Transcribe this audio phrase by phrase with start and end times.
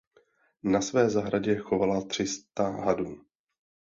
[0.63, 3.21] Na své zahradě chovala tři sta hadů.